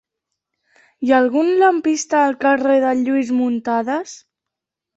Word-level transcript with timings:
Hi 1.07 1.11
ha 1.13 1.19
algun 1.23 1.51
lampista 1.65 2.19
al 2.23 2.35
carrer 2.47 2.81
de 2.87 2.97
Lluís 3.05 3.31
Muntadas? 3.43 4.19